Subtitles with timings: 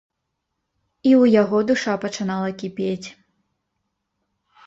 [1.05, 3.07] І ў яго душа пачынала кіпець.